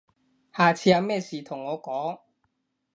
[0.55, 2.21] 下次有咩事同我講